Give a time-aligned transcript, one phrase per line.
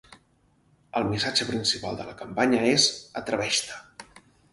[0.99, 2.87] El missatge principal de la campanya és
[3.21, 3.79] “Atreveix-te”.